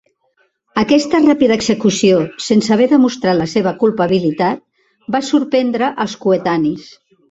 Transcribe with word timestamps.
Aquesta 0.83 1.19
ràpida 1.25 1.55
execució 1.61 2.17
sense 2.47 2.73
haver 2.77 2.89
demostrat 2.95 3.41
la 3.45 3.49
seua 3.55 3.77
culpabilitat 3.85 4.67
va 5.19 5.25
sorprendre 5.33 5.97
els 6.07 6.23
coetanis. 6.29 6.95